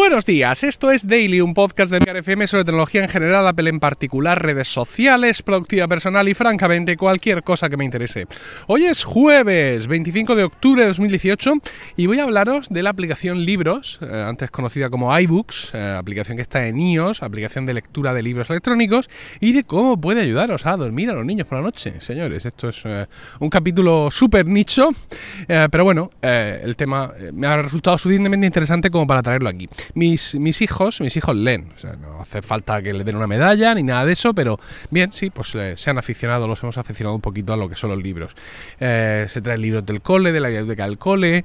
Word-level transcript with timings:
Buenos 0.00 0.24
días, 0.24 0.64
esto 0.64 0.90
es 0.90 1.06
Daily, 1.06 1.42
un 1.42 1.52
podcast 1.52 1.92
de 1.92 1.98
FM 1.98 2.46
sobre 2.46 2.64
tecnología 2.64 3.02
en 3.02 3.10
general, 3.10 3.46
Apple 3.46 3.68
en 3.68 3.80
particular, 3.80 4.42
redes 4.42 4.66
sociales, 4.66 5.42
productividad 5.42 5.90
personal 5.90 6.26
y 6.26 6.32
francamente 6.32 6.96
cualquier 6.96 7.42
cosa 7.42 7.68
que 7.68 7.76
me 7.76 7.84
interese. 7.84 8.26
Hoy 8.66 8.86
es 8.86 9.04
jueves 9.04 9.88
25 9.88 10.36
de 10.36 10.44
octubre 10.44 10.80
de 10.80 10.88
2018 10.88 11.52
y 11.98 12.06
voy 12.06 12.18
a 12.18 12.24
hablaros 12.24 12.70
de 12.70 12.82
la 12.82 12.90
aplicación 12.90 13.44
Libros, 13.44 13.98
eh, 14.00 14.24
antes 14.26 14.50
conocida 14.50 14.88
como 14.88 15.16
iBooks, 15.16 15.72
eh, 15.74 15.94
aplicación 15.98 16.38
que 16.38 16.42
está 16.42 16.66
en 16.66 16.80
iOS, 16.80 17.22
aplicación 17.22 17.66
de 17.66 17.74
lectura 17.74 18.14
de 18.14 18.22
libros 18.22 18.48
electrónicos 18.48 19.10
y 19.38 19.52
de 19.52 19.64
cómo 19.64 20.00
puede 20.00 20.22
ayudaros 20.22 20.64
a 20.64 20.78
dormir 20.78 21.10
a 21.10 21.12
los 21.12 21.26
niños 21.26 21.46
por 21.46 21.58
la 21.58 21.64
noche. 21.64 22.00
Señores, 22.00 22.46
esto 22.46 22.70
es 22.70 22.80
eh, 22.86 23.06
un 23.38 23.50
capítulo 23.50 24.10
súper 24.10 24.46
nicho, 24.46 24.88
pero 25.46 25.84
bueno, 25.84 26.10
el 26.22 26.74
tema 26.76 27.12
me 27.34 27.46
ha 27.46 27.60
resultado 27.60 27.98
suficientemente 27.98 28.46
interesante 28.46 28.90
como 28.90 29.06
para 29.06 29.22
traerlo 29.22 29.50
aquí. 29.50 29.68
Mis, 29.94 30.34
mis 30.34 30.62
hijos, 30.62 31.00
mis 31.00 31.16
hijos 31.16 31.34
leen, 31.36 31.72
o 31.74 31.78
sea, 31.78 31.94
no 31.96 32.20
hace 32.20 32.42
falta 32.42 32.82
que 32.82 32.92
le 32.92 33.04
den 33.04 33.16
una 33.16 33.26
medalla 33.26 33.74
ni 33.74 33.82
nada 33.82 34.04
de 34.04 34.12
eso, 34.12 34.34
pero 34.34 34.58
bien, 34.90 35.12
sí, 35.12 35.30
pues 35.30 35.54
eh, 35.54 35.74
se 35.76 35.90
han 35.90 35.98
aficionado, 35.98 36.46
los 36.46 36.62
hemos 36.62 36.78
aficionado 36.78 37.14
un 37.14 37.20
poquito 37.20 37.52
a 37.52 37.56
lo 37.56 37.68
que 37.68 37.76
son 37.76 37.90
los 37.90 38.02
libros. 38.02 38.32
Eh, 38.78 39.26
se 39.28 39.40
traen 39.40 39.60
libros 39.60 39.84
del 39.86 40.00
cole, 40.00 40.32
de 40.32 40.40
la 40.40 40.48
biblioteca 40.48 40.84
del 40.84 40.98
cole, 40.98 41.44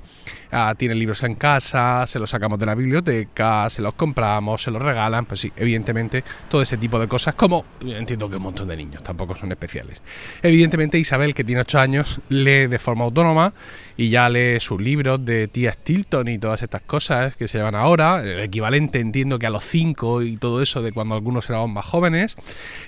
ah, 0.52 0.74
tienen 0.78 1.00
libros 1.00 1.24
en 1.24 1.36
casa, 1.36 2.06
se 2.08 2.20
los 2.20 2.30
sacamos 2.30 2.60
de 2.60 2.66
la 2.66 2.76
biblioteca, 2.76 3.70
se 3.70 3.82
los 3.82 3.94
compramos, 3.94 4.62
se 4.62 4.72
los 4.72 4.82
regalan, 4.82 5.26
pues 5.26 5.42
sí, 5.42 5.52
evidentemente 5.56 6.24
todo 6.50 6.62
ese 6.62 6.78
tipo 6.78 7.00
de 7.00 7.08
cosas, 7.08 7.36
como 7.36 7.66
entiendo 7.82 8.30
que 8.30 8.38
un 8.38 8.44
montón 8.44 8.68
de 8.68 8.78
niños, 8.78 9.04
tampoco 9.04 9.36
son 9.36 9.52
especiales. 9.52 10.02
Evidentemente 10.42 10.98
Isabel, 10.98 11.34
que 11.34 11.44
tiene 11.44 11.62
8 11.62 11.80
años, 11.80 12.20
lee 12.30 12.68
de 12.68 12.80
forma 12.80 13.06
autónoma 13.06 13.54
y 13.98 14.10
ya 14.10 14.30
lee 14.30 14.60
sus 14.60 14.82
libros 14.82 15.24
de 15.24 15.48
tía 15.48 15.72
Stilton 15.72 16.28
y 16.28 16.38
todas 16.38 16.62
estas 16.62 16.82
cosas 16.82 17.36
que 17.36 17.48
se 17.48 17.58
llaman 17.58 17.76
ahora, 17.76 18.22
el 18.24 18.42
equivalente 18.42 19.00
entiendo 19.00 19.40
que 19.40 19.48
a 19.48 19.50
los 19.50 19.64
5 19.64 20.24
y 20.24 20.38
todo 20.38 20.62
eso 20.62 20.82
de 20.82 20.92
cuando 20.92 21.16
algunos 21.16 21.50
éramos 21.50 21.70
más 21.70 21.86
jóvenes. 21.86 22.36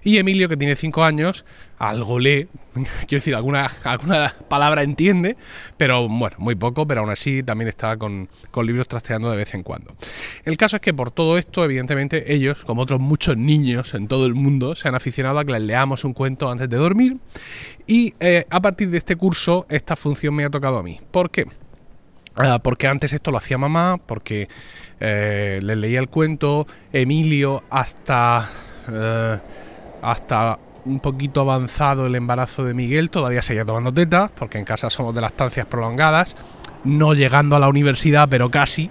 Y 0.03 0.17
Emilio, 0.17 0.50
que 0.50 0.58
tiene 0.58 0.75
5 0.75 1.03
años, 1.03 1.45
algo 1.80 2.19
lee, 2.19 2.47
quiero 2.73 3.19
decir, 3.19 3.35
alguna, 3.35 3.69
alguna 3.83 4.33
palabra 4.47 4.83
entiende, 4.83 5.38
pero 5.78 6.08
bueno, 6.08 6.35
muy 6.39 6.55
poco, 6.55 6.88
pero 6.88 7.02
aún 7.02 7.09
así 7.09 7.44
también 7.44 7.69
está 7.69 7.97
con, 7.97 8.30
con 8.52 8.66
libros 8.66 8.88
trasteando 8.88 9.30
de 9.30 9.38
vez 9.38 9.53
en 9.53 9.63
cuando. 9.63 9.95
El 10.44 10.58
caso 10.58 10.78
es 10.78 10.81
que 10.81 10.94
por 10.94 11.11
todo 11.11 11.38
esto, 11.38 11.63
evidentemente, 11.63 12.33
ellos, 12.33 12.63
como 12.66 12.81
otros 12.81 13.00
muchos 13.00 13.38
niños 13.38 13.94
en 13.94 14.08
todo 14.08 14.25
el 14.25 14.35
mundo, 14.35 14.75
se 14.75 14.88
han 14.88 14.95
aficionado 14.95 15.39
a 15.39 15.45
que 15.45 15.52
les 15.52 15.61
leamos 15.61 16.03
un 16.03 16.13
cuento 16.13 16.50
antes 16.50 16.69
de 16.69 16.78
dormir. 16.78 17.17
Y 17.85 18.13
eh, 18.19 18.45
a 18.50 18.61
partir 18.61 18.89
de 18.89 18.97
este 18.97 19.16
curso, 19.16 19.66
esta 19.69 19.95
función 19.95 20.35
me 20.35 20.44
ha 20.44 20.50
tocado 20.50 20.78
a 20.78 20.83
mí. 20.83 20.97
¿Por 21.12 21.31
qué? 21.31 21.45
Ah, 22.36 22.59
porque 22.62 22.88
antes 22.88 23.14
esto 23.14 23.31
lo 23.31 23.38
hacía 23.38 23.58
mamá, 23.58 23.98
porque 24.06 24.48
eh, 25.00 25.59
le 25.64 25.76
leía 25.76 26.00
el 26.00 26.08
cuento, 26.08 26.67
Emilio 26.94 27.64
hasta, 27.70 28.48
eh, 28.92 29.40
hasta 30.02 30.59
un 30.86 31.00
poquito 31.00 31.42
avanzado 31.42 32.06
el 32.06 32.16
embarazo 32.16 32.64
de 32.64 32.75
Miguel, 32.75 33.09
todavía 33.09 33.42
seguía 33.42 33.66
tomando 33.66 33.92
teta, 33.92 34.30
porque 34.38 34.59
en 34.59 34.66
casa 34.66 34.90
somos 34.90 35.16
de 35.16 35.22
las 35.22 35.31
estancias 35.31 35.66
prolongadas, 35.66 36.36
no 36.84 37.14
llegando 37.14 37.56
a 37.56 37.59
la 37.59 37.70
universidad, 37.70 38.30
pero 38.30 38.52
casi. 38.52 38.90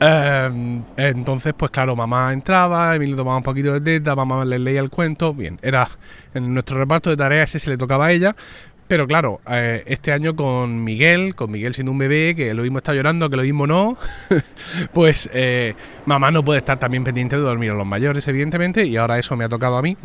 Eh, 0.00 0.82
entonces, 0.96 1.54
pues 1.56 1.70
claro, 1.70 1.96
mamá 1.96 2.32
entraba, 2.32 2.94
Emilio 2.94 3.16
tomaba 3.16 3.38
un 3.38 3.42
poquito 3.42 3.72
de 3.72 3.80
teta, 3.80 4.14
mamá 4.14 4.44
le 4.44 4.58
leía 4.58 4.80
el 4.80 4.90
cuento, 4.90 5.32
bien, 5.32 5.58
era 5.62 5.88
en 6.34 6.52
nuestro 6.52 6.78
reparto 6.78 7.10
de 7.10 7.16
tareas 7.16 7.50
ese 7.50 7.60
se 7.60 7.70
le 7.70 7.78
tocaba 7.78 8.06
a 8.06 8.12
ella, 8.12 8.36
pero 8.86 9.06
claro, 9.06 9.40
eh, 9.50 9.82
este 9.86 10.12
año 10.12 10.36
con 10.36 10.84
Miguel, 10.84 11.34
con 11.34 11.50
Miguel 11.50 11.74
siendo 11.74 11.92
un 11.92 11.98
bebé, 11.98 12.34
que 12.36 12.52
lo 12.52 12.62
mismo 12.62 12.78
está 12.78 12.92
llorando, 12.92 13.30
que 13.30 13.36
lo 13.36 13.42
mismo 13.42 13.66
no, 13.66 13.96
pues 14.92 15.30
eh, 15.32 15.74
mamá 16.04 16.30
no 16.30 16.44
puede 16.44 16.58
estar 16.58 16.78
también 16.78 17.02
pendiente 17.02 17.36
de 17.36 17.42
dormir 17.42 17.70
a 17.70 17.74
los 17.74 17.86
mayores, 17.86 18.28
evidentemente, 18.28 18.84
y 18.84 18.96
ahora 18.96 19.18
eso 19.18 19.36
me 19.36 19.44
ha 19.44 19.48
tocado 19.48 19.78
a 19.78 19.82
mí. 19.82 19.96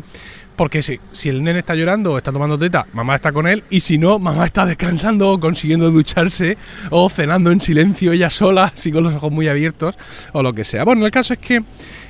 Porque 0.56 0.82
si, 0.82 1.00
si 1.12 1.28
el 1.28 1.42
nene 1.42 1.60
está 1.60 1.74
llorando 1.74 2.12
o 2.12 2.18
está 2.18 2.32
tomando 2.32 2.58
teta, 2.58 2.86
mamá 2.92 3.14
está 3.14 3.32
con 3.32 3.46
él, 3.46 3.64
y 3.70 3.80
si 3.80 3.98
no, 3.98 4.18
mamá 4.18 4.46
está 4.46 4.66
descansando 4.66 5.32
o 5.32 5.40
consiguiendo 5.40 5.90
ducharse 5.90 6.56
o 6.90 7.08
cenando 7.08 7.50
en 7.50 7.60
silencio 7.60 8.12
ella 8.12 8.30
sola, 8.30 8.64
así 8.64 8.90
con 8.92 9.04
los 9.04 9.14
ojos 9.14 9.30
muy 9.30 9.48
abiertos, 9.48 9.96
o 10.32 10.42
lo 10.42 10.52
que 10.52 10.64
sea. 10.64 10.84
Bueno, 10.84 11.04
el 11.04 11.12
caso 11.12 11.34
es 11.34 11.38
que 11.38 11.62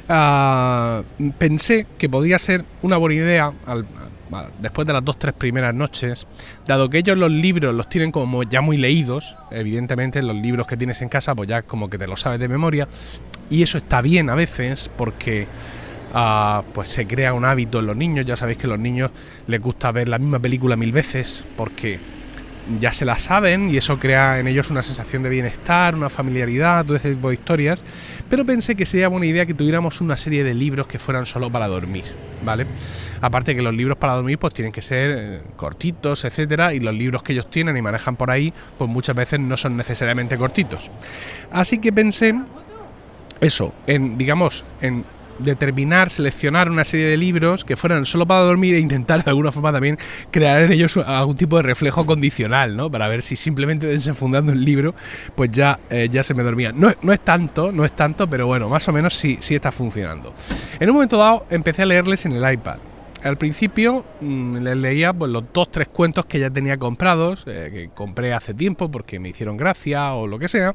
ah, 0.09 1.03
pensé 1.39 1.87
que 1.99 2.09
podía 2.09 2.39
ser 2.39 2.65
una 2.83 2.97
buena 2.97 3.17
idea, 3.17 3.53
al, 3.67 3.87
después 4.61 4.87
de 4.87 4.93
las 4.93 5.05
dos 5.05 5.19
tres 5.19 5.35
primeras 5.35 5.75
noches, 5.75 6.27
dado 6.67 6.89
que 6.89 6.99
ellos 6.99 7.17
los 7.17 7.31
libros 7.31 7.75
los 7.75 7.89
tienen 7.89 8.13
como 8.13 8.43
ya 8.43 8.61
muy 8.61 8.77
leídos, 8.77 9.35
evidentemente 9.51 10.23
los 10.23 10.37
libros 10.37 10.67
que 10.67 10.77
tienes 10.77 11.03
en 11.03 11.09
casa 11.09 11.35
pues 11.35 11.49
ya 11.49 11.63
como 11.63 11.89
que 11.91 11.99
te 11.99 12.07
lo 12.07 12.17
sabes 12.17 12.41
de 12.41 12.49
memoria 12.49 12.89
y 13.49 13.63
eso 13.63 13.79
está 13.79 14.01
bien 14.01 14.31
a 14.31 14.35
veces 14.35 14.91
porque 14.97 15.47
ah, 16.15 16.63
pues 16.73 16.89
se 16.89 17.07
crea 17.07 17.35
un 17.35 17.45
hábito 17.45 17.81
en 17.81 17.87
los 17.87 17.97
niños, 17.97 18.27
ya 18.27 18.37
sabéis 18.37 18.59
que 18.59 18.67
a 18.67 18.71
los 18.71 18.79
niños 18.79 19.11
les 19.47 19.61
gusta 19.61 19.93
ver 19.93 20.09
la 20.09 20.19
misma 20.19 20.39
película 20.39 20.77
mil 20.77 20.93
veces 20.93 21.45
porque 21.57 21.99
ya 22.81 22.93
se 22.93 23.05
la 23.05 23.19
saben 23.19 23.71
y 23.71 23.77
eso 23.77 23.99
crea 23.99 24.39
en 24.39 24.47
ellos 24.47 24.71
una 24.71 24.83
sensación 24.83 25.23
de 25.23 25.29
bienestar, 25.29 25.95
una 25.95 26.11
familiaridad, 26.11 26.85
todo 26.85 26.97
ese 26.97 27.11
tipo 27.11 27.29
de 27.29 27.35
historias. 27.35 27.85
Pero 28.29 28.45
pensé 28.45 28.75
que 28.75 28.87
sería 28.87 29.09
buena 29.09 29.27
idea 29.27 29.47
que 29.47 29.55
tuviéramos 29.55 30.01
una 30.01 30.17
serie 30.17 30.45
de 30.45 30.55
libros 30.55 30.87
que 30.87 30.99
fueran 30.99 31.27
solo 31.27 31.51
para 31.51 31.69
dormir, 31.69 32.05
¿vale? 32.45 32.67
Aparte 33.21 33.55
que 33.55 33.63
los 33.63 33.75
libros 33.75 33.99
para 33.99 34.15
dormir 34.15 34.39
pues 34.39 34.55
tienen 34.55 34.73
que 34.73 34.83
ser 34.83 35.11
eh, 35.11 35.41
cortitos, 35.57 36.25
etcétera, 36.25 36.73
y 36.75 36.81
los 36.81 36.95
libros 36.95 37.23
que 37.23 37.33
ellos 37.33 37.51
tienen 37.51 37.77
y 37.77 37.83
manejan 37.83 38.17
por 38.17 38.31
ahí, 38.31 38.53
pues 38.79 38.89
muchas 38.89 39.17
veces 39.17 39.41
no 39.41 39.57
son 39.57 39.77
necesariamente 39.77 40.37
cortitos. 40.37 40.91
Así 41.51 41.79
que 41.79 41.93
pensé 41.93 42.35
eso, 43.41 43.75
en 43.87 44.19
digamos, 44.19 44.65
en 44.81 45.05
determinar, 45.43 46.11
seleccionar 46.11 46.71
una 46.71 46.85
serie 46.85 47.07
de 47.07 47.17
libros 47.17 47.65
que 47.65 47.77
fueran 47.77 48.05
solo 48.07 48.27
para 48.27 48.41
dormir 48.41 48.75
e 48.75 48.81
intentar 48.81 49.25
de 49.25 49.31
alguna 49.31 49.53
forma 49.53 49.73
también 49.73 49.99
crear 50.31 50.63
en 50.63 50.73
ellos 50.73 50.97
algún 50.97 51.37
tipo 51.37 51.57
de 51.57 51.63
reflejo 51.63 52.07
condicional, 52.07 52.77
¿no? 52.77 52.91
Para 52.91 53.09
ver 53.09 53.23
si 53.23 53.37
simplemente 53.37 53.87
desenfundando 53.87 54.53
el 54.53 54.65
libro, 54.65 54.95
pues 55.35 55.51
ya, 55.51 55.79
eh, 55.91 56.09
ya 56.11 56.23
se 56.23 56.35
me 56.35 56.43
dormía. 56.43 56.73
No, 56.73 56.91
no, 57.03 57.13
es 57.13 57.21
tanto, 57.21 57.73
no 57.73 57.85
es 57.85 57.93
tanto, 57.93 58.29
pero 58.29 58.47
bueno, 58.47 58.69
más 58.69 58.87
o 58.89 58.93
menos 58.93 59.15
sí, 59.15 59.39
sí 59.41 59.55
está 59.55 59.73
funcionando. 59.73 60.35
En 60.79 60.89
un 60.89 60.95
momento 60.95 61.17
dado 61.17 61.47
empecé 61.51 61.83
a 61.83 61.87
leerles 61.87 62.27
en 62.27 62.33
el 62.33 62.53
iPad. 62.53 62.79
Al 63.23 63.37
principio 63.37 64.05
mm, 64.21 64.57
les 64.59 64.77
leía 64.77 65.13
pues, 65.13 65.31
los 65.31 65.45
dos, 65.53 65.71
tres 65.71 65.89
cuentos 65.89 66.25
que 66.25 66.39
ya 66.39 66.51
tenía 66.51 66.79
comprados, 66.79 67.45
eh, 67.47 67.71
que 67.73 67.91
compré 67.95 68.33
hace 68.33 68.55
tiempo 68.55 68.91
porque 68.91 69.19
me 69.21 69.29
hicieron 69.29 69.57
gracia 69.57 70.15
o 70.15 70.27
lo 70.27 70.39
que 70.39 70.49
sea, 70.49 70.75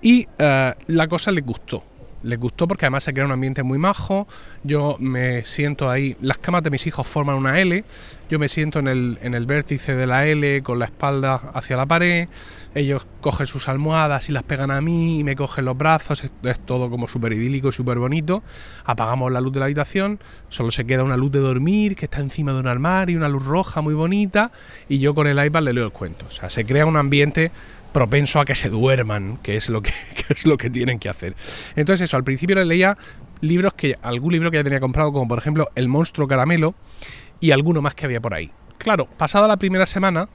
y 0.00 0.26
eh, 0.38 0.74
la 0.86 1.08
cosa 1.08 1.30
les 1.32 1.44
gustó 1.44 1.82
les 2.26 2.38
gustó 2.38 2.66
porque 2.66 2.86
además 2.86 3.04
se 3.04 3.14
crea 3.14 3.24
un 3.24 3.32
ambiente 3.32 3.62
muy 3.62 3.78
majo. 3.78 4.26
Yo 4.64 4.96
me 4.98 5.44
siento 5.44 5.88
ahí, 5.88 6.16
las 6.20 6.38
camas 6.38 6.62
de 6.62 6.70
mis 6.70 6.86
hijos 6.86 7.06
forman 7.06 7.36
una 7.36 7.60
L, 7.60 7.84
yo 8.28 8.38
me 8.38 8.48
siento 8.48 8.80
en 8.80 8.88
el, 8.88 9.18
en 9.22 9.34
el 9.34 9.46
vértice 9.46 9.94
de 9.94 10.06
la 10.06 10.26
L 10.26 10.62
con 10.62 10.80
la 10.80 10.86
espalda 10.86 11.34
hacia 11.54 11.76
la 11.76 11.86
pared, 11.86 12.28
ellos 12.74 13.06
cogen 13.20 13.46
sus 13.46 13.68
almohadas 13.68 14.28
y 14.28 14.32
las 14.32 14.42
pegan 14.42 14.70
a 14.70 14.80
mí 14.80 15.20
y 15.20 15.24
me 15.24 15.36
cogen 15.36 15.64
los 15.64 15.78
brazos, 15.78 16.24
es, 16.24 16.60
todo 16.60 16.90
como 16.90 17.06
súper 17.06 17.32
idílico 17.32 17.68
y 17.68 17.72
súper 17.72 17.98
bonito. 17.98 18.42
Apagamos 18.84 19.30
la 19.30 19.40
luz 19.40 19.52
de 19.52 19.60
la 19.60 19.66
habitación, 19.66 20.18
solo 20.48 20.72
se 20.72 20.84
queda 20.84 21.04
una 21.04 21.16
luz 21.16 21.30
de 21.30 21.38
dormir 21.38 21.94
que 21.94 22.06
está 22.06 22.20
encima 22.20 22.52
de 22.52 22.60
un 22.60 22.66
armario, 22.66 23.16
una 23.16 23.28
luz 23.28 23.44
roja 23.44 23.80
muy 23.80 23.94
bonita 23.94 24.50
y 24.88 24.98
yo 24.98 25.14
con 25.14 25.28
el 25.28 25.42
iPad 25.44 25.62
le 25.62 25.72
leo 25.72 25.84
el 25.84 25.92
cuento. 25.92 26.26
O 26.28 26.30
sea, 26.32 26.50
se 26.50 26.66
crea 26.66 26.86
un 26.86 26.96
ambiente 26.96 27.52
propenso 27.96 28.40
a 28.40 28.44
que 28.44 28.54
se 28.54 28.68
duerman, 28.68 29.38
que 29.42 29.56
es 29.56 29.70
lo 29.70 29.80
que, 29.82 29.90
es 30.28 30.44
lo 30.44 30.58
que 30.58 30.68
tienen 30.68 30.98
que 30.98 31.08
hacer. 31.08 31.34
Entonces 31.76 32.04
eso, 32.04 32.18
al 32.18 32.24
principio 32.24 32.54
le 32.54 32.66
leía 32.66 32.98
libros 33.40 33.72
que 33.72 33.96
algún 34.02 34.34
libro 34.34 34.50
que 34.50 34.58
ya 34.58 34.64
tenía 34.64 34.80
comprado, 34.80 35.14
como 35.14 35.26
por 35.26 35.38
ejemplo 35.38 35.70
El 35.74 35.88
monstruo 35.88 36.28
caramelo 36.28 36.74
y 37.40 37.52
alguno 37.52 37.80
más 37.80 37.94
que 37.94 38.04
había 38.04 38.20
por 38.20 38.34
ahí. 38.34 38.50
Claro, 38.76 39.06
pasada 39.06 39.48
la 39.48 39.56
primera 39.56 39.86
semana, 39.86 40.28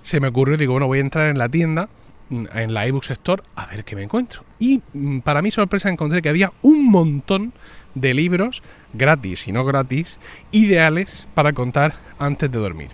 se 0.00 0.20
me 0.20 0.28
ocurrió, 0.28 0.56
digo, 0.56 0.72
bueno, 0.72 0.86
voy 0.86 0.98
a 0.98 1.00
entrar 1.02 1.28
en 1.28 1.36
la 1.36 1.50
tienda, 1.50 1.90
en 2.30 2.72
la 2.72 2.86
iBooks 2.86 3.10
Store, 3.10 3.42
a 3.54 3.66
ver 3.66 3.84
qué 3.84 3.94
me 3.94 4.02
encuentro. 4.02 4.42
Y 4.58 4.80
mm, 4.94 5.18
para 5.18 5.42
mi 5.42 5.50
sorpresa 5.50 5.90
encontré 5.90 6.22
que 6.22 6.30
había 6.30 6.50
un 6.62 6.90
montón 6.90 7.52
de 7.94 8.14
libros 8.14 8.62
gratis 8.92 9.48
y 9.48 9.52
no 9.52 9.64
gratis, 9.64 10.18
ideales 10.50 11.28
para 11.34 11.52
contar 11.52 11.94
antes 12.18 12.50
de 12.50 12.58
dormir. 12.58 12.88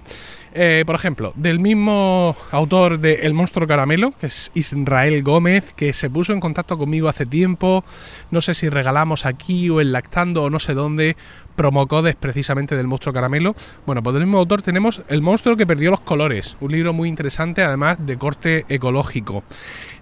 Eh, 0.55 0.83
por 0.87 0.95
ejemplo, 0.95 1.33
del 1.37 1.61
mismo 1.61 2.35
autor 2.51 2.99
de 2.99 3.27
El 3.27 3.35
monstruo 3.35 3.67
caramelo, 3.67 4.13
que 4.13 4.27
es 4.27 4.51
Israel 4.55 5.23
Gómez, 5.23 5.73
que 5.77 5.93
se 5.93 6.09
puso 6.09 6.33
en 6.33 6.41
contacto 6.41 6.79
conmigo 6.79 7.09
hace 7.09 7.27
tiempo, 7.27 7.85
no 8.31 8.41
sé 8.41 8.55
si 8.55 8.69
regalamos 8.69 9.27
aquí 9.27 9.69
o 9.69 9.81
en 9.81 9.93
Lactando 9.93 10.45
o 10.45 10.51
no 10.51 10.59
sé 10.59 10.75
dónde, 10.75 11.17
promocodes 11.55 12.17
precisamente 12.17 12.77
del 12.77 12.87
monstruo 12.87 13.13
caramelo. 13.13 13.55
Bueno, 13.85 14.03
pues 14.03 14.15
del 14.15 14.25
mismo 14.25 14.39
autor 14.39 14.63
tenemos 14.63 15.03
El 15.09 15.23
monstruo 15.23 15.57
que 15.57 15.67
perdió 15.67 15.91
los 15.91 16.01
colores, 16.01 16.57
un 16.61 16.73
libro 16.73 16.93
muy 16.93 17.09
interesante 17.09 17.63
además 17.63 17.99
de 18.05 18.17
corte 18.17 18.65
ecológico. 18.69 19.45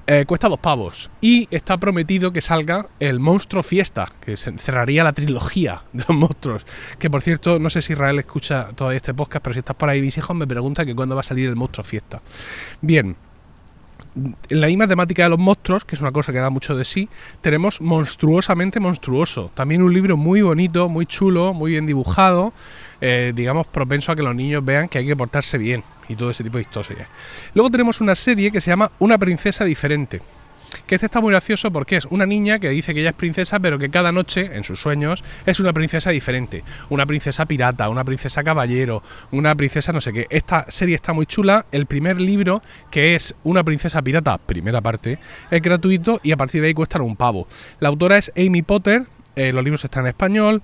Eh, 0.08 0.24
cuesta 0.24 0.48
dos 0.48 0.60
pavos 0.60 1.10
y 1.20 1.48
está 1.50 1.78
prometido 1.78 2.32
que 2.32 2.40
salga 2.40 2.86
el 3.00 3.18
monstruo 3.18 3.64
fiesta, 3.64 4.06
que 4.20 4.36
cerraría 4.36 5.02
la 5.02 5.12
trilogía 5.12 5.82
de 5.92 6.04
los 6.08 6.16
monstruos. 6.16 6.64
Que 7.00 7.10
por 7.10 7.22
cierto, 7.22 7.58
no 7.58 7.70
sé 7.70 7.82
si 7.82 7.94
Israel 7.94 8.20
escucha 8.20 8.68
todavía 8.76 8.98
este 8.98 9.14
podcast, 9.14 9.42
pero 9.42 9.54
si 9.54 9.58
estás 9.58 9.74
por 9.74 9.88
ahí, 9.88 10.00
mis 10.00 10.16
hijos 10.16 10.36
me 10.36 10.46
preguntan 10.46 10.86
que 10.86 10.94
cuándo 10.94 11.16
va 11.16 11.22
a 11.22 11.24
salir 11.24 11.48
el 11.48 11.56
monstruo 11.56 11.82
fiesta. 11.82 12.22
Bien, 12.80 13.16
en 14.16 14.60
la 14.60 14.66
misma 14.66 14.88
temática 14.88 15.24
de 15.24 15.28
los 15.28 15.38
monstruos, 15.38 15.84
que 15.84 15.94
es 15.94 16.00
una 16.00 16.12
cosa 16.12 16.32
que 16.32 16.38
da 16.38 16.50
mucho 16.50 16.74
de 16.74 16.84
sí, 16.84 17.08
tenemos 17.40 17.80
Monstruosamente 17.80 18.80
Monstruoso. 18.80 19.50
También 19.54 19.82
un 19.82 19.92
libro 19.92 20.16
muy 20.16 20.42
bonito, 20.42 20.88
muy 20.88 21.06
chulo, 21.06 21.52
muy 21.52 21.72
bien 21.72 21.86
dibujado, 21.86 22.52
eh, 23.00 23.32
digamos, 23.34 23.66
propenso 23.66 24.12
a 24.12 24.16
que 24.16 24.22
los 24.22 24.34
niños 24.34 24.64
vean 24.64 24.88
que 24.88 24.98
hay 24.98 25.06
que 25.06 25.16
portarse 25.16 25.58
bien 25.58 25.84
y 26.08 26.16
todo 26.16 26.30
ese 26.30 26.42
tipo 26.42 26.56
de 26.56 26.62
historias. 26.62 27.08
Luego 27.54 27.70
tenemos 27.70 28.00
una 28.00 28.14
serie 28.14 28.50
que 28.50 28.60
se 28.60 28.70
llama 28.70 28.90
Una 28.98 29.18
princesa 29.18 29.64
diferente 29.64 30.22
que 30.86 30.96
este 30.96 31.06
está 31.06 31.20
muy 31.20 31.30
gracioso 31.30 31.70
porque 31.70 31.96
es 31.96 32.06
una 32.06 32.26
niña 32.26 32.58
que 32.58 32.68
dice 32.68 32.94
que 32.94 33.00
ella 33.00 33.10
es 33.10 33.16
princesa, 33.16 33.60
pero 33.60 33.78
que 33.78 33.90
cada 33.90 34.12
noche, 34.12 34.50
en 34.54 34.64
sus 34.64 34.80
sueños, 34.80 35.22
es 35.46 35.60
una 35.60 35.72
princesa 35.72 36.10
diferente. 36.10 36.64
Una 36.90 37.06
princesa 37.06 37.46
pirata, 37.46 37.88
una 37.88 38.04
princesa 38.04 38.42
caballero, 38.42 39.02
una 39.30 39.54
princesa 39.54 39.92
no 39.92 40.00
sé 40.00 40.12
qué. 40.12 40.26
Esta 40.30 40.70
serie 40.70 40.94
está 40.94 41.12
muy 41.12 41.26
chula. 41.26 41.66
El 41.72 41.86
primer 41.86 42.20
libro, 42.20 42.62
que 42.90 43.14
es 43.14 43.34
Una 43.44 43.62
princesa 43.64 44.02
pirata, 44.02 44.38
primera 44.38 44.80
parte, 44.80 45.18
es 45.50 45.62
gratuito 45.62 46.20
y 46.22 46.32
a 46.32 46.36
partir 46.36 46.60
de 46.60 46.68
ahí 46.68 46.74
cuesta 46.74 47.00
un 47.02 47.16
pavo. 47.16 47.46
La 47.80 47.88
autora 47.88 48.18
es 48.18 48.32
Amy 48.36 48.62
Potter, 48.62 49.06
eh, 49.36 49.52
los 49.52 49.62
libros 49.62 49.84
están 49.84 50.04
en 50.04 50.08
español, 50.08 50.62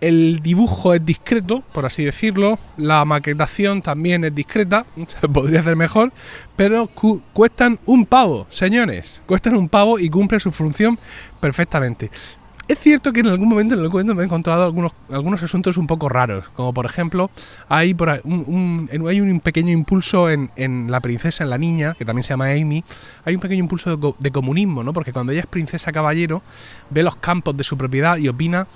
el 0.00 0.40
dibujo 0.40 0.92
es 0.92 1.04
discreto, 1.04 1.62
por 1.72 1.86
así 1.86 2.04
decirlo, 2.04 2.58
la 2.76 3.04
maquetación 3.04 3.80
también 3.80 4.24
es 4.24 4.34
discreta, 4.34 4.84
se 5.20 5.28
podría 5.28 5.60
hacer 5.60 5.76
mejor, 5.76 6.12
pero 6.56 6.88
cuestan 7.32 7.78
un 7.86 8.06
pavo, 8.06 8.46
señores, 8.50 9.22
cuestan 9.26 9.56
un 9.56 9.68
pavo 9.68 9.98
y 9.98 10.10
cumplen 10.10 10.40
su 10.40 10.52
función 10.52 10.98
perfectamente. 11.40 12.10
Es 12.68 12.78
cierto 12.80 13.14
que 13.14 13.20
en 13.20 13.28
algún 13.28 13.48
momento 13.48 13.74
en 13.74 13.80
el 13.80 13.88
cuento 13.88 14.14
me 14.14 14.20
he 14.20 14.26
encontrado 14.26 14.62
algunos, 14.62 14.92
algunos 15.10 15.42
asuntos 15.42 15.78
un 15.78 15.86
poco 15.86 16.10
raros, 16.10 16.50
como 16.50 16.74
por 16.74 16.84
ejemplo 16.84 17.30
hay, 17.66 17.94
por 17.94 18.20
un, 18.24 18.90
hay 19.08 19.20
un 19.22 19.40
pequeño 19.40 19.72
impulso 19.72 20.28
en, 20.28 20.50
en, 20.54 20.90
la 20.90 21.00
princesa, 21.00 21.44
en 21.44 21.50
la 21.50 21.56
niña, 21.56 21.94
que 21.98 22.04
también 22.04 22.24
se 22.24 22.28
llama 22.28 22.50
Amy, 22.50 22.84
hay 23.24 23.34
un 23.34 23.40
pequeño 23.40 23.60
impulso 23.60 23.96
de, 23.96 24.14
de 24.18 24.30
comunismo, 24.30 24.82
¿no? 24.82 24.92
Porque 24.92 25.14
cuando 25.14 25.32
ella 25.32 25.40
es 25.40 25.46
princesa 25.46 25.92
caballero, 25.92 26.42
ve 26.90 27.02
los 27.02 27.16
campos 27.16 27.56
de 27.56 27.64
su 27.64 27.78
propiedad 27.78 28.18
y 28.18 28.28
opina 28.28 28.66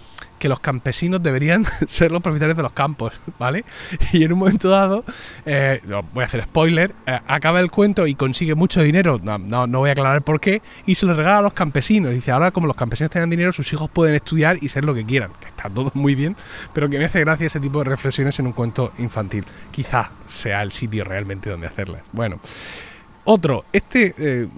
que 0.42 0.48
los 0.48 0.58
campesinos 0.58 1.22
deberían 1.22 1.64
ser 1.88 2.10
los 2.10 2.20
propietarios 2.20 2.56
de 2.56 2.64
los 2.64 2.72
campos, 2.72 3.12
¿vale? 3.38 3.64
Y 4.12 4.24
en 4.24 4.32
un 4.32 4.40
momento 4.40 4.70
dado, 4.70 5.04
eh, 5.46 5.80
voy 6.12 6.24
a 6.24 6.26
hacer 6.26 6.42
spoiler, 6.42 6.92
eh, 7.06 7.20
acaba 7.28 7.60
el 7.60 7.70
cuento 7.70 8.08
y 8.08 8.16
consigue 8.16 8.56
mucho 8.56 8.82
dinero, 8.82 9.20
no, 9.22 9.38
no, 9.38 9.78
voy 9.78 9.90
a 9.90 9.92
aclarar 9.92 10.22
por 10.22 10.40
qué, 10.40 10.60
y 10.84 10.96
se 10.96 11.06
lo 11.06 11.14
regala 11.14 11.38
a 11.38 11.42
los 11.42 11.52
campesinos. 11.52 12.12
dice, 12.12 12.32
ahora 12.32 12.50
como 12.50 12.66
los 12.66 12.74
campesinos 12.74 13.12
tengan 13.12 13.30
dinero, 13.30 13.52
sus 13.52 13.72
hijos 13.72 13.88
pueden 13.88 14.16
estudiar 14.16 14.58
y 14.60 14.68
ser 14.68 14.84
lo 14.84 14.94
que 14.94 15.06
quieran, 15.06 15.30
que 15.38 15.46
está 15.46 15.70
todo 15.70 15.92
muy 15.94 16.16
bien, 16.16 16.34
pero 16.72 16.90
que 16.90 16.98
me 16.98 17.04
hace 17.04 17.20
gracia 17.20 17.46
ese 17.46 17.60
tipo 17.60 17.78
de 17.78 17.84
reflexiones 17.84 18.36
en 18.40 18.48
un 18.48 18.52
cuento 18.52 18.92
infantil. 18.98 19.44
Quizá 19.70 20.10
sea 20.26 20.60
el 20.62 20.72
sitio 20.72 21.04
realmente 21.04 21.50
donde 21.50 21.68
hacerlas. 21.68 22.02
Bueno. 22.10 22.40
Otro, 23.24 23.66
este 23.72 24.16
eh, 24.18 24.48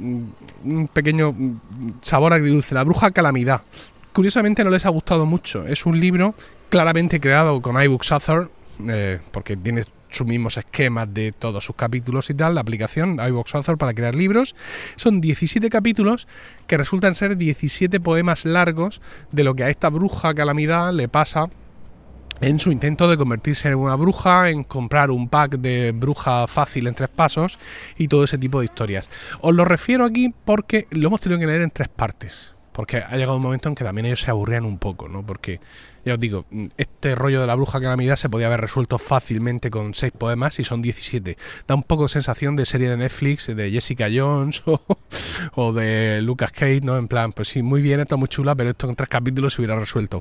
un 0.65 0.89
pequeño 0.91 1.35
sabor 2.01 2.33
agridulce, 2.33 2.75
la 2.75 2.83
bruja 2.83 3.11
calamidad 3.11 3.61
curiosamente 4.15 4.65
no 4.65 4.71
les 4.71 4.87
ha 4.87 4.91
gustado 4.91 5.27
mucho. 5.27 5.67
Es 5.67 5.85
un 5.85 6.01
libro 6.01 6.35
claramente 6.71 7.21
creado 7.21 7.61
con 7.61 7.83
iBooks 7.83 8.13
Author, 8.13 8.51
eh, 8.89 9.21
porque 9.33 9.57
tiene 9.57 9.85
sus 10.09 10.27
mismos 10.27 10.57
esquemas 10.57 11.13
de 11.13 11.33
todos 11.33 11.65
sus 11.65 11.75
capítulos 11.75 12.31
y 12.31 12.35
tal, 12.35 12.55
la 12.55 12.61
aplicación 12.61 13.19
iBooks 13.21 13.57
Author 13.57 13.77
para 13.77 13.93
crear 13.93 14.15
libros. 14.15 14.55
Son 14.95 15.21
17 15.21 15.69
capítulos 15.69 16.29
que 16.69 16.79
resultan 16.79 17.17
ser 17.17 17.37
17 17.37 17.99
poemas 18.01 18.45
largos 18.45 19.03
de 19.33 19.45
lo 19.45 19.55
que 19.55 19.65
a 19.65 19.69
esta 19.69 19.91
bruja 19.91 20.33
calamidad 20.33 20.93
le 20.93 21.09
pasa 21.09 21.51
en 22.41 22.61
su 22.61 22.71
intento 22.71 23.09
de 23.09 23.17
convertirse 23.17 23.69
en 23.69 23.75
una 23.75 23.97
bruja, 23.97 24.49
en 24.51 24.63
comprar 24.63 25.11
un 25.11 25.29
pack 25.29 25.57
de 25.57 25.93
bruja 25.93 26.47
fácil 26.47 26.87
en 26.87 26.95
tres 26.95 27.09
pasos 27.09 27.59
y 27.99 28.07
todo 28.07 28.25
ese 28.25 28.39
tipo 28.39 28.61
de 28.61 28.67
historias. 28.67 29.11
Os 29.41 29.55
lo 29.55 29.65
refiero 29.65 30.05
aquí 30.05 30.33
porque 30.45 30.87
lo 30.91 31.09
hemos 31.09 31.21
tenido 31.21 31.41
que 31.41 31.47
leer 31.47 31.63
en 31.63 31.71
tres 31.71 31.89
partes 31.89 32.55
porque 32.75 32.97
ha 32.97 33.17
llegado 33.17 33.37
un 33.37 33.43
momento 33.43 33.69
en 33.69 33.77
que 33.77 33.85
también 33.85 34.07
ellos 34.07 34.21
se 34.21 34.33
aburrían 34.33 34.65
un 34.65 34.79
poco, 34.79 35.09
¿no? 35.09 35.25
Porque, 35.25 35.61
ya 36.05 36.15
os 36.15 36.21
digo, 36.21 36.45
este 36.77 37.15
rollo 37.15 37.41
de 37.41 37.47
la 37.47 37.55
bruja 37.55 37.81
calamidad 37.81 38.17
se 38.17 38.29
podía 38.29 38.49
haber 38.49 38.63
resuelto 38.63 38.99
fácilmente 38.99 39.71
con 39.71 39.95
seis 39.95 40.11
poemas 40.11 40.59
y 40.59 40.65
son 40.65 40.83
17. 40.83 41.39
Da 41.69 41.77
un 41.77 41.85
poco 41.85 42.03
de 42.03 42.09
sensación 42.09 42.57
de 42.57 42.67
serie 42.67 42.91
de 42.91 42.97
Netflix 42.97 43.47
de 43.47 43.71
Jessica 43.71 44.09
Jones 44.13 44.65
o, 45.55 45.73
de 45.73 46.21
Lucas 46.23 46.51
Cage, 46.51 46.81
¿no? 46.83 46.99
En 46.99 47.07
plan, 47.07 47.33
pues 47.33 47.47
sí, 47.47 47.63
muy 47.63 47.81
bien, 47.81 48.01
está 48.01 48.17
muy 48.17 48.27
chula, 48.27 48.57
pero 48.57 48.71
esto 48.71 48.89
en 48.89 48.97
tres 48.97 49.09
capítulos 49.09 49.55
se 49.55 49.61
hubiera 49.61 49.79
resuelto. 49.79 50.21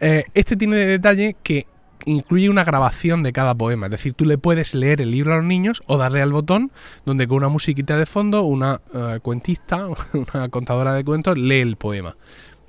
Eh, 0.00 0.24
este 0.34 0.56
tiene 0.56 0.78
de 0.78 0.86
detalle 0.86 1.36
que 1.40 1.68
incluye 2.04 2.48
una 2.48 2.64
grabación 2.64 3.22
de 3.22 3.32
cada 3.32 3.54
poema. 3.54 3.86
Es 3.86 3.92
decir, 3.92 4.14
tú 4.14 4.24
le 4.24 4.38
puedes 4.38 4.74
leer 4.74 5.00
el 5.00 5.10
libro 5.10 5.34
a 5.34 5.36
los 5.36 5.44
niños 5.44 5.82
o 5.86 5.96
darle 5.96 6.22
al 6.22 6.32
botón 6.32 6.70
donde 7.04 7.26
con 7.26 7.38
una 7.38 7.48
musiquita 7.48 7.96
de 7.98 8.06
fondo 8.06 8.42
una 8.42 8.80
eh, 8.94 9.18
cuentista, 9.22 9.88
una 10.34 10.48
contadora 10.48 10.94
de 10.94 11.04
cuentos, 11.04 11.38
lee 11.38 11.60
el 11.60 11.76
poema. 11.76 12.16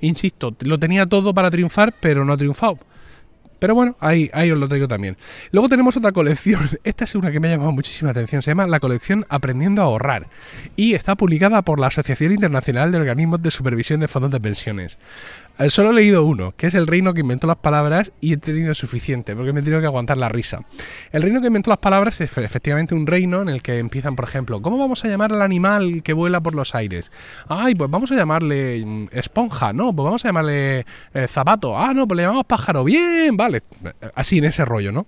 Insisto, 0.00 0.54
lo 0.60 0.78
tenía 0.78 1.06
todo 1.06 1.32
para 1.32 1.50
triunfar, 1.50 1.94
pero 2.00 2.24
no 2.24 2.32
ha 2.32 2.36
triunfado. 2.36 2.78
Pero 3.64 3.74
bueno, 3.74 3.96
ahí, 3.98 4.28
os 4.52 4.58
lo 4.58 4.68
traigo 4.68 4.88
también. 4.88 5.16
Luego 5.50 5.70
tenemos 5.70 5.96
otra 5.96 6.12
colección. 6.12 6.68
Esta 6.84 7.04
es 7.04 7.14
una 7.14 7.32
que 7.32 7.40
me 7.40 7.48
ha 7.48 7.52
llamado 7.52 7.72
muchísima 7.72 8.10
atención. 8.10 8.42
Se 8.42 8.50
llama 8.50 8.66
la 8.66 8.78
colección 8.78 9.24
Aprendiendo 9.30 9.80
a 9.80 9.86
ahorrar. 9.86 10.26
Y 10.76 10.92
está 10.92 11.14
publicada 11.14 11.62
por 11.62 11.80
la 11.80 11.86
Asociación 11.86 12.32
Internacional 12.32 12.92
de 12.92 12.98
Organismos 12.98 13.40
de 13.40 13.50
Supervisión 13.50 14.00
de 14.00 14.08
Fondos 14.08 14.32
de 14.32 14.38
Pensiones. 14.38 14.98
Eh, 15.56 15.70
solo 15.70 15.90
he 15.90 15.94
leído 15.94 16.24
uno, 16.24 16.52
que 16.56 16.66
es 16.66 16.74
el 16.74 16.88
reino 16.88 17.14
que 17.14 17.20
inventó 17.20 17.46
las 17.46 17.58
palabras 17.58 18.12
y 18.20 18.32
he 18.32 18.36
tenido 18.36 18.74
suficiente, 18.74 19.36
porque 19.36 19.52
me 19.52 19.60
he 19.60 19.62
tenido 19.62 19.80
que 19.80 19.86
aguantar 19.86 20.18
la 20.18 20.28
risa. 20.28 20.62
El 21.12 21.22
reino 21.22 21.40
que 21.40 21.46
inventó 21.46 21.70
las 21.70 21.78
palabras 21.78 22.20
es 22.20 22.36
efectivamente 22.36 22.92
un 22.92 23.06
reino 23.06 23.40
en 23.40 23.48
el 23.48 23.62
que 23.62 23.78
empiezan, 23.78 24.16
por 24.16 24.24
ejemplo, 24.24 24.60
¿cómo 24.60 24.78
vamos 24.78 25.04
a 25.04 25.08
llamar 25.08 25.32
al 25.32 25.42
animal 25.42 26.02
que 26.02 26.12
vuela 26.12 26.40
por 26.40 26.56
los 26.56 26.74
aires? 26.74 27.12
Ay, 27.48 27.76
pues 27.76 27.88
vamos 27.88 28.10
a 28.10 28.16
llamarle 28.16 28.84
mm, 28.84 29.06
esponja, 29.12 29.72
no, 29.72 29.94
pues 29.94 30.04
vamos 30.04 30.24
a 30.24 30.28
llamarle 30.28 30.86
eh, 31.14 31.28
zapato. 31.28 31.78
Ah, 31.78 31.94
no, 31.94 32.08
pues 32.08 32.16
le 32.16 32.24
llamamos 32.24 32.46
pájaro. 32.46 32.82
Bien, 32.82 33.36
vale. 33.36 33.53
Así 34.14 34.38
en 34.38 34.44
ese 34.44 34.64
rollo, 34.64 34.92
¿no? 34.92 35.06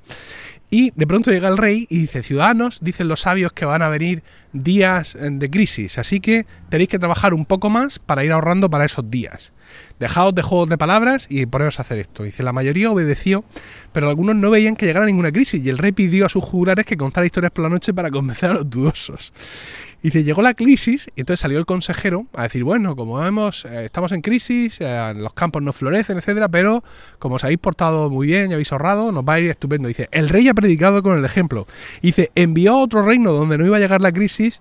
Y 0.68 0.92
de 0.96 1.06
pronto 1.06 1.30
llega 1.30 1.48
el 1.48 1.58
rey 1.58 1.86
y 1.88 1.98
dice, 2.00 2.24
ciudadanos, 2.24 2.80
dicen 2.82 3.06
los 3.06 3.20
sabios 3.20 3.52
que 3.52 3.64
van 3.64 3.82
a 3.82 3.88
venir 3.88 4.24
días 4.52 5.14
eh, 5.14 5.28
de 5.30 5.48
crisis, 5.48 5.96
así 5.98 6.18
que 6.18 6.44
tenéis 6.70 6.88
que 6.88 6.98
trabajar 6.98 7.34
un 7.34 7.46
poco 7.46 7.70
más 7.70 8.00
para 8.00 8.24
ir 8.24 8.32
ahorrando 8.32 8.68
para 8.68 8.84
esos 8.84 9.08
días. 9.08 9.52
Dejaos 10.00 10.34
de 10.34 10.42
juegos 10.42 10.68
de 10.68 10.76
palabras 10.76 11.26
y 11.30 11.46
poneros 11.46 11.78
a 11.78 11.82
hacer 11.82 11.98
esto. 11.98 12.24
Dice, 12.24 12.42
la 12.42 12.52
mayoría 12.52 12.90
obedeció, 12.90 13.44
pero 13.92 14.08
algunos 14.08 14.34
no 14.34 14.50
veían 14.50 14.74
que 14.74 14.86
llegara 14.86 15.06
ninguna 15.06 15.30
crisis 15.30 15.64
y 15.64 15.68
el 15.68 15.78
rey 15.78 15.92
pidió 15.92 16.26
a 16.26 16.28
sus 16.28 16.42
jugulares 16.42 16.84
que 16.84 16.96
contara 16.96 17.26
historias 17.26 17.52
por 17.52 17.62
la 17.62 17.70
noche 17.70 17.94
para 17.94 18.10
convencer 18.10 18.50
a 18.50 18.54
los 18.54 18.68
dudosos. 18.68 19.32
Y 20.02 20.08
dice, 20.08 20.24
llegó 20.24 20.42
la 20.42 20.54
crisis 20.54 21.10
y 21.16 21.20
entonces 21.20 21.40
salió 21.40 21.58
el 21.58 21.66
consejero 21.66 22.26
a 22.34 22.44
decir, 22.44 22.64
bueno, 22.64 22.94
como 22.94 23.18
vemos, 23.18 23.64
eh, 23.64 23.84
estamos 23.84 24.12
en 24.12 24.20
crisis, 24.20 24.78
eh, 24.80 25.14
los 25.16 25.32
campos 25.32 25.62
no 25.62 25.72
florecen, 25.72 26.18
etcétera, 26.18 26.48
pero 26.48 26.84
como 27.18 27.36
os 27.36 27.44
habéis 27.44 27.58
portado 27.58 28.10
muy 28.10 28.26
bien 28.26 28.50
y 28.50 28.54
habéis 28.54 28.72
ahorrado, 28.72 29.10
nos 29.10 29.24
va 29.24 29.34
a 29.34 29.40
ir 29.40 29.50
estupendo. 29.50 29.88
Dice, 29.88 30.08
el 30.12 30.28
rey 30.28 30.48
ha 30.48 30.54
predicado 30.54 31.02
con 31.02 31.18
el 31.18 31.24
ejemplo. 31.24 31.66
Dice, 32.02 32.30
envió 32.34 32.74
a 32.74 32.78
otro 32.78 33.02
reino 33.02 33.32
donde 33.32 33.58
no 33.58 33.66
iba 33.66 33.76
a 33.78 33.80
llegar 33.80 34.00
la 34.00 34.12
crisis 34.12 34.60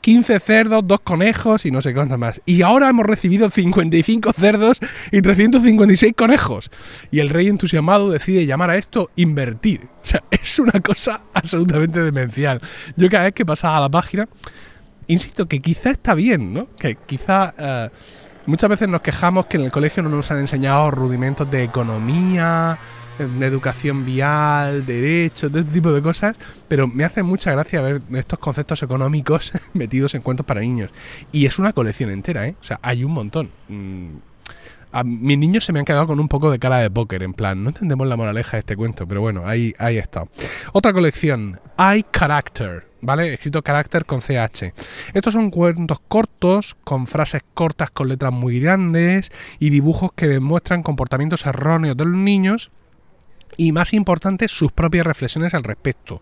15 0.00 0.40
cerdos, 0.40 0.86
2 0.86 1.00
conejos 1.00 1.66
y 1.66 1.70
no 1.70 1.82
sé 1.82 1.94
cuántas 1.94 2.18
más. 2.18 2.40
Y 2.46 2.62
ahora 2.62 2.88
hemos 2.88 3.06
recibido 3.06 3.50
55 3.50 4.32
cerdos 4.32 4.78
y 5.10 5.20
356 5.22 6.14
conejos. 6.16 6.70
Y 7.10 7.20
el 7.20 7.28
rey 7.28 7.48
entusiasmado 7.48 8.10
decide 8.10 8.46
llamar 8.46 8.70
a 8.70 8.76
esto 8.76 9.10
invertir. 9.16 9.88
O 10.02 10.06
sea, 10.06 10.22
es 10.30 10.58
una 10.58 10.80
cosa 10.80 11.22
absolutamente 11.34 12.02
demencial. 12.02 12.60
Yo 12.96 13.08
cada 13.08 13.24
vez 13.24 13.34
que 13.34 13.44
pasaba 13.44 13.78
a 13.78 13.80
la 13.80 13.88
página, 13.88 14.28
insisto 15.06 15.46
que 15.46 15.60
quizá 15.60 15.90
está 15.90 16.14
bien, 16.14 16.54
¿no? 16.54 16.68
Que 16.78 16.96
quizá... 16.96 17.54
Eh, 17.58 17.88
muchas 18.46 18.70
veces 18.70 18.88
nos 18.88 19.02
quejamos 19.02 19.46
que 19.46 19.58
en 19.58 19.64
el 19.64 19.70
colegio 19.70 20.02
no 20.02 20.08
nos 20.08 20.30
han 20.30 20.38
enseñado 20.38 20.90
rudimentos 20.90 21.50
de 21.50 21.64
economía, 21.64 22.78
educación 23.24 24.04
vial, 24.04 24.86
derecho, 24.86 25.48
todo 25.48 25.60
este 25.60 25.72
tipo 25.72 25.92
de 25.92 26.02
cosas, 26.02 26.36
pero 26.68 26.86
me 26.86 27.04
hace 27.04 27.22
mucha 27.22 27.52
gracia 27.52 27.80
ver 27.80 28.02
estos 28.14 28.38
conceptos 28.38 28.82
económicos 28.82 29.52
metidos 29.74 30.14
en 30.14 30.22
cuentos 30.22 30.46
para 30.46 30.60
niños. 30.60 30.90
Y 31.32 31.46
es 31.46 31.58
una 31.58 31.72
colección 31.72 32.10
entera, 32.10 32.46
¿eh? 32.46 32.56
O 32.60 32.64
sea, 32.64 32.78
hay 32.82 33.04
un 33.04 33.12
montón. 33.12 33.50
Mm, 33.68 34.16
mis 35.04 35.38
niños 35.38 35.64
se 35.64 35.72
me 35.72 35.78
han 35.78 35.84
quedado 35.84 36.06
con 36.06 36.18
un 36.18 36.28
poco 36.28 36.50
de 36.50 36.58
cara 36.58 36.78
de 36.78 36.90
póker, 36.90 37.22
en 37.22 37.34
plan, 37.34 37.62
no 37.62 37.70
entendemos 37.70 38.06
la 38.08 38.16
moraleja 38.16 38.56
de 38.56 38.60
este 38.60 38.76
cuento, 38.76 39.06
pero 39.06 39.20
bueno, 39.20 39.46
ahí, 39.46 39.74
ahí 39.78 39.98
está. 39.98 40.24
Otra 40.72 40.92
colección, 40.92 41.60
I 41.78 42.04
Character, 42.10 42.86
¿vale? 43.00 43.34
Escrito 43.34 43.62
Character 43.62 44.04
con 44.04 44.20
CH. 44.20 44.72
Estos 45.12 45.34
son 45.34 45.50
cuentos 45.50 46.00
cortos, 46.08 46.76
con 46.84 47.06
frases 47.06 47.42
cortas 47.54 47.90
con 47.90 48.08
letras 48.08 48.32
muy 48.32 48.60
grandes 48.60 49.30
y 49.58 49.70
dibujos 49.70 50.12
que 50.12 50.26
demuestran 50.26 50.82
comportamientos 50.82 51.44
erróneos 51.46 51.96
de 51.96 52.04
los 52.04 52.16
niños 52.16 52.70
y 53.56 53.72
más 53.72 53.92
importante 53.92 54.48
sus 54.48 54.72
propias 54.72 55.06
reflexiones 55.06 55.54
al 55.54 55.64
respecto, 55.64 56.20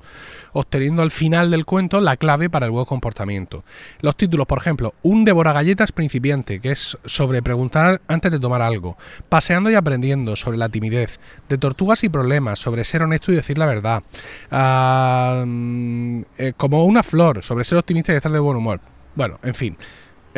obteniendo 0.52 1.02
al 1.02 1.10
final 1.10 1.50
del 1.50 1.64
cuento 1.64 2.00
la 2.00 2.16
clave 2.16 2.48
para 2.50 2.66
el 2.66 2.72
buen 2.72 2.84
comportamiento. 2.84 3.64
Los 4.00 4.16
títulos, 4.16 4.46
por 4.46 4.58
ejemplo, 4.58 4.94
Un 5.02 5.24
devora 5.24 5.52
galletas 5.52 5.92
principiante, 5.92 6.60
que 6.60 6.72
es 6.72 6.98
sobre 7.04 7.42
preguntar 7.42 8.00
antes 8.08 8.32
de 8.32 8.40
tomar 8.40 8.62
algo, 8.62 8.96
Paseando 9.28 9.70
y 9.70 9.74
aprendiendo 9.74 10.36
sobre 10.36 10.58
la 10.58 10.68
timidez, 10.68 11.18
De 11.48 11.58
tortugas 11.58 12.04
y 12.04 12.08
problemas, 12.08 12.58
sobre 12.58 12.84
ser 12.84 13.02
honesto 13.02 13.32
y 13.32 13.36
decir 13.36 13.58
la 13.58 13.66
verdad, 13.66 14.02
ah, 14.50 15.44
mm, 15.46 16.20
eh, 16.38 16.52
como 16.56 16.84
una 16.84 17.02
flor, 17.02 17.42
sobre 17.42 17.64
ser 17.64 17.78
optimista 17.78 18.12
y 18.12 18.16
estar 18.16 18.32
de 18.32 18.38
buen 18.38 18.56
humor. 18.56 18.80
Bueno, 19.14 19.38
en 19.42 19.54
fin. 19.54 19.76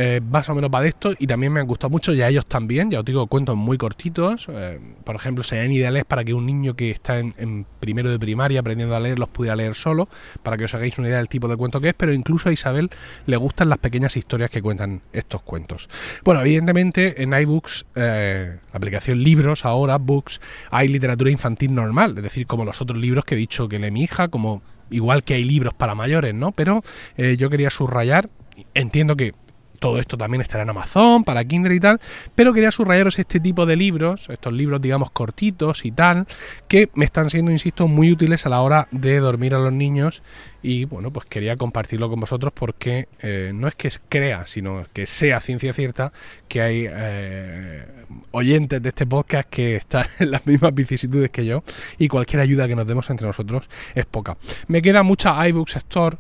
Eh, 0.01 0.21
más 0.21 0.49
o 0.49 0.55
menos 0.55 0.71
va 0.73 0.81
de 0.81 0.91
esto 0.91 1.13
y 1.19 1.27
también 1.27 1.53
me 1.53 1.59
han 1.59 1.67
gustado 1.67 1.91
mucho 1.91 2.15
y 2.15 2.23
a 2.23 2.29
ellos 2.29 2.47
también, 2.47 2.89
ya 2.89 3.01
os 3.01 3.05
digo, 3.05 3.27
cuentos 3.27 3.57
muy 3.57 3.77
cortitos, 3.79 4.47
eh, 4.49 4.79
por 5.03 5.17
ejemplo, 5.17 5.43
serían 5.43 5.73
ideales 5.73 6.05
para 6.05 6.23
que 6.23 6.35
un 6.35 6.47
niño 6.47 6.77
que 6.77 6.93
está 6.93 7.19
en, 7.19 7.67
primero 7.81 8.09
de 8.09 8.17
primaria 8.17 8.61
aprendiendo 8.61 8.95
a 8.95 9.01
leer 9.01 9.19
los 9.19 9.29
pudiera 9.29 9.57
leer 9.57 9.75
solo, 9.75 10.09
para 10.45 10.57
que 10.57 10.67
os 10.67 10.75
hagáis 10.75 10.97
una 10.99 11.09
idea 11.09 11.17
del 11.17 11.29
tipo 11.29 11.49
de 11.49 11.57
cuento 11.57 11.81
que 11.81 11.89
es, 11.89 11.95
pero 11.95 12.13
incluso 12.13 12.49
a 12.49 12.53
Isabel 12.53 12.91
le 13.27 13.37
gustan 13.39 13.71
las 13.71 13.79
pequeñas 13.79 14.17
historias 14.17 14.51
que 14.51 14.63
cuentan 14.63 15.03
estos 15.13 15.43
cuentos. 15.43 15.89
Bueno, 16.23 16.43
evidentemente 16.43 17.21
en 17.21 17.33
iBooks, 17.33 17.87
eh, 17.97 18.57
la 18.73 18.77
aplicación 18.77 19.21
libros, 19.21 19.65
ahora 19.65 19.99
Books, 19.99 20.41
hay 20.71 20.87
literatura 20.87 21.33
infantil 21.33 21.75
normal, 21.75 22.17
es 22.17 22.23
decir, 22.23 22.47
como 22.47 22.65
los 22.65 22.81
otros 22.81 23.01
libros 23.01 23.25
que 23.25 23.35
he 23.35 23.39
dicho 23.39 23.69
que 23.69 23.81
lee 23.81 23.91
mi 23.91 24.05
hija, 24.05 24.29
como 24.29 24.63
igual 24.91 25.25
que 25.25 25.35
hay 25.35 25.43
libros 25.43 25.75
para 25.75 25.97
mayores, 25.97 26.35
¿no? 26.35 26.53
Pero 26.53 26.85
yo 27.17 27.51
quería 27.51 27.69
subrayar, 27.69 28.31
entiendo 28.75 29.17
que 29.17 29.35
todo 29.79 29.99
esto 29.99 30.17
también 30.17 30.41
estará 30.41 30.63
en 30.63 30.71
Amazon, 30.71 31.25
para 31.25 31.45
Kindle 31.45 31.75
y 31.75 31.81
tal, 31.81 32.01
pero 32.35 32.53
quería 32.53 32.71
subrayaros 32.71 33.19
este 33.19 33.41
tipo 33.41 33.67
de 33.67 33.77
libros, 33.77 34.29
estos 34.29 34.53
libros 34.53 34.81
digamos 34.81 35.11
cortitos 35.11 35.85
y 35.85 35.93
tal, 35.93 36.27
que 36.67 36.91
me 36.95 37.05
están 37.05 37.31
siendo, 37.31 37.51
insisto, 37.51 37.89
muy 37.89 38.13
útiles 38.13 38.47
a 38.47 38.49
la 38.49 38.61
hora 38.61 38.89
de 38.91 39.19
dormir 39.19 39.55
a 39.55 39.59
los 39.59 39.73
niños 39.73 40.23
y 40.63 40.85
bueno, 40.85 41.13
pues 41.13 41.27
quería 41.27 41.57
compartirlo 41.57 42.11
con 42.11 42.21
vosotros 42.21 42.53
porque 42.55 43.09
eh, 43.21 43.53
no 43.55 43.69
es 43.69 43.75
que 43.75 43.91
crea, 44.09 44.47
sino 44.47 44.85
que 44.93 45.07
sea 45.07 45.41
ciencia 45.41 45.73
cierta 45.73 46.13
que 46.49 46.61
hay 46.61 46.87
eh, 46.89 47.87
oyentes 48.33 48.83
de 48.83 48.89
este 48.89 49.07
podcast 49.07 49.49
que 49.49 49.77
están 49.77 50.07
en 50.19 50.33
las 50.33 50.47
mismas 50.47 50.75
vicisitudes 50.75 51.31
que 51.31 51.45
yo 51.45 51.63
y 51.99 52.09
cualquier 52.09 52.41
ayuda 52.41 52.67
que 52.67 52.77
nos 52.77 52.87
demos 52.87 53.09
entre 53.11 53.27
nosotros 53.27 53.69
es 53.95 54.07
poca. 54.07 54.37
Me 54.67 54.83
queda 54.83 55.03
mucha 55.03 55.47
iBooks 55.49 55.77
Store 55.77 56.19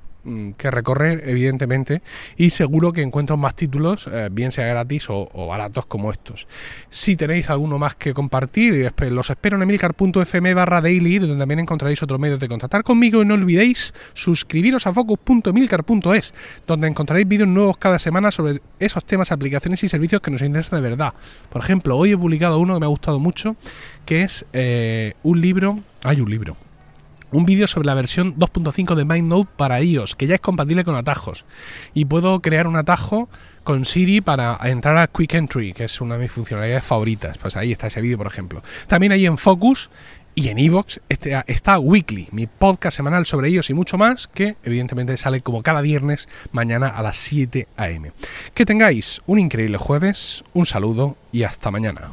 que 0.57 0.71
recorrer, 0.71 1.23
evidentemente, 1.27 2.03
y 2.37 2.51
seguro 2.51 2.93
que 2.93 3.03
encuentro 3.03 3.37
más 3.37 3.55
títulos, 3.55 4.09
eh, 4.13 4.29
bien 4.31 4.53
sea 4.53 4.67
gratis 4.67 5.07
o, 5.09 5.47
baratos 5.47 5.87
como 5.87 6.11
estos. 6.11 6.47
Si 6.91 7.17
tenéis 7.17 7.51
alguno 7.51 7.79
más 7.79 7.95
que 7.95 8.13
compartir, 8.13 8.93
los 9.11 9.31
espero 9.31 9.57
en 9.57 9.63
emilcar.fm 9.63 10.55
barra 10.55 10.81
daily, 10.81 11.19
donde 11.19 11.37
también 11.37 11.61
encontraréis 11.61 12.03
otros 12.03 12.21
medios 12.21 12.41
de 12.41 12.49
contactar 12.49 12.83
conmigo 12.83 13.23
y 13.23 13.25
no 13.25 13.35
olvidéis 13.35 13.95
suscribiros 14.13 14.87
a 14.87 14.93
focus.emilcar.es, 14.93 16.35
donde 16.67 16.89
encontraréis 16.89 17.29
vídeos 17.29 17.49
nuevos 17.49 17.77
cada 17.79 17.99
semana 17.99 18.31
sobre 18.31 18.61
esos 18.79 19.05
temas, 19.05 19.33
aplicaciones 19.33 19.83
y 19.85 19.89
servicios 19.89 20.21
que 20.21 20.31
nos 20.31 20.43
interesan 20.43 20.83
de 20.83 20.89
verdad. 20.89 21.15
Por 21.51 21.63
ejemplo, 21.63 21.97
hoy 21.97 22.13
he 22.13 22.19
publicado 22.19 22.59
uno 22.59 22.75
que 22.75 22.81
me 22.81 22.87
ha 22.87 22.91
gustado 22.91 23.19
mucho, 23.19 23.57
que 24.05 24.23
es 24.23 24.45
eh, 24.53 25.15
un 25.23 25.41
libro, 25.41 25.81
hay 26.03 26.21
un 26.21 26.31
libro, 26.31 26.57
un 27.33 27.45
vídeo 27.45 27.67
sobre 27.67 27.87
la 27.87 27.95
versión 27.95 28.37
2.5 28.37 28.95
de 28.95 29.05
MindNote 29.05 29.51
para 29.57 29.83
iOS, 29.83 30.15
que 30.15 30.27
ya 30.27 30.37
es 30.37 30.41
compatible 30.41 30.85
con 30.85 30.97
atajos. 30.97 31.45
Y 31.95 32.05
puedo 32.05 32.41
crear 32.41 32.67
un 32.67 32.77
atajo 32.77 33.29
con 33.65 33.85
Siri 33.85 34.21
para 34.21 34.59
entrar 34.65 34.97
a 34.97 35.07
Quick 35.07 35.35
Entry, 35.35 35.73
que 35.73 35.85
es 35.85 36.01
una 36.01 36.17
de 36.17 36.23
mis 36.23 36.33
funcionalidades 36.33 36.85
favoritas. 36.85 37.39
Pues 37.39 37.57
ahí 37.57 37.73
está 37.73 37.89
ese 37.89 38.01
vídeo, 38.01 38.19
por 38.19 38.27
ejemplo. 38.27 38.63
También 38.87 39.13
ahí 39.13 39.27
en 39.27 39.39
Focus 39.39 39.91
y 40.35 40.51
en 40.51 40.59
Evox 40.59 41.01
este, 41.09 41.37
está 41.49 41.81
Weekly, 41.81 42.29
mi 42.31 42.47
podcast 42.47 42.97
semanal 42.97 43.27
sobre 43.27 43.51
iOS 43.51 43.71
y 43.71 43.75
mucho 43.75 43.99
más, 43.99 44.29
que 44.29 44.57
evidentemente 44.63 45.17
sale 45.17 45.41
como 45.41 45.65
cada 45.65 45.81
viernes 45.81 46.29
mañana 46.53 46.87
a 46.87 47.03
las 47.03 47.17
7 47.17 47.67
am. 47.77 48.13
Que 48.55 48.65
tengáis 48.65 49.21
un 49.27 49.41
increíble 49.41 49.79
jueves, 49.79 50.45
un 50.53 50.65
saludo 50.65 51.17
y 51.33 51.43
hasta 51.43 51.73
mañana. 51.73 52.13